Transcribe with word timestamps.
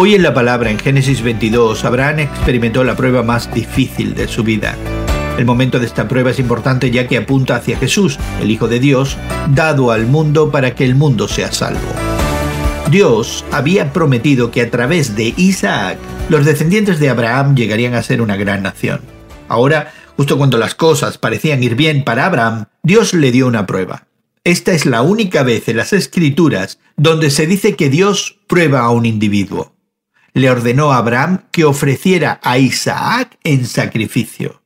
Hoy 0.00 0.14
en 0.14 0.22
la 0.22 0.32
palabra, 0.32 0.70
en 0.70 0.78
Génesis 0.78 1.22
22, 1.22 1.84
Abraham 1.84 2.20
experimentó 2.20 2.84
la 2.84 2.94
prueba 2.94 3.24
más 3.24 3.52
difícil 3.52 4.14
de 4.14 4.28
su 4.28 4.44
vida. 4.44 4.76
El 5.36 5.44
momento 5.44 5.80
de 5.80 5.86
esta 5.86 6.06
prueba 6.06 6.30
es 6.30 6.38
importante 6.38 6.92
ya 6.92 7.08
que 7.08 7.16
apunta 7.16 7.56
hacia 7.56 7.76
Jesús, 7.76 8.16
el 8.40 8.48
Hijo 8.48 8.68
de 8.68 8.78
Dios, 8.78 9.16
dado 9.48 9.90
al 9.90 10.06
mundo 10.06 10.52
para 10.52 10.76
que 10.76 10.84
el 10.84 10.94
mundo 10.94 11.26
sea 11.26 11.50
salvo. 11.50 11.80
Dios 12.92 13.44
había 13.50 13.92
prometido 13.92 14.52
que 14.52 14.60
a 14.60 14.70
través 14.70 15.16
de 15.16 15.34
Isaac 15.36 15.98
los 16.28 16.44
descendientes 16.44 17.00
de 17.00 17.10
Abraham 17.10 17.56
llegarían 17.56 17.94
a 17.94 18.04
ser 18.04 18.22
una 18.22 18.36
gran 18.36 18.62
nación. 18.62 19.00
Ahora, 19.48 19.92
justo 20.16 20.38
cuando 20.38 20.58
las 20.58 20.76
cosas 20.76 21.18
parecían 21.18 21.60
ir 21.64 21.74
bien 21.74 22.04
para 22.04 22.26
Abraham, 22.26 22.66
Dios 22.84 23.14
le 23.14 23.32
dio 23.32 23.48
una 23.48 23.66
prueba. 23.66 24.06
Esta 24.44 24.70
es 24.70 24.86
la 24.86 25.02
única 25.02 25.42
vez 25.42 25.68
en 25.68 25.76
las 25.76 25.92
Escrituras 25.92 26.78
donde 26.96 27.32
se 27.32 27.48
dice 27.48 27.74
que 27.74 27.90
Dios 27.90 28.38
prueba 28.46 28.82
a 28.82 28.90
un 28.90 29.04
individuo 29.04 29.74
le 30.32 30.50
ordenó 30.50 30.92
a 30.92 30.98
Abraham 30.98 31.44
que 31.50 31.64
ofreciera 31.64 32.40
a 32.42 32.58
Isaac 32.58 33.38
en 33.44 33.66
sacrificio. 33.66 34.62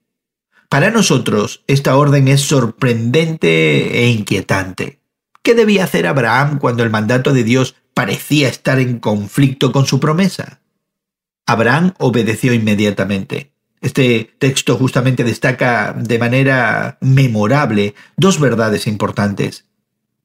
Para 0.69 0.91
nosotros 0.91 1.65
esta 1.66 1.97
orden 1.97 2.29
es 2.29 2.41
sorprendente 2.41 4.03
e 4.03 4.09
inquietante. 4.09 5.01
¿Qué 5.43 5.55
debía 5.55 5.84
hacer 5.84 6.06
Abraham 6.06 6.59
cuando 6.59 6.83
el 6.83 6.91
mandato 6.91 7.33
de 7.33 7.45
Dios 7.45 7.75
parecía 7.95 8.48
estar 8.48 8.79
en 8.79 8.98
conflicto 8.98 9.73
con 9.73 9.87
su 9.87 10.01
promesa? 10.01 10.61
Abraham 11.47 11.95
obedeció 11.98 12.55
inmediatamente. 12.55 13.53
Este 13.81 14.34
texto 14.39 14.77
justamente 14.77 15.25
destaca 15.25 15.92
de 15.92 16.19
manera 16.19 16.98
memorable 17.01 17.95
dos 18.17 18.39
verdades 18.39 18.87
importantes. 18.87 19.67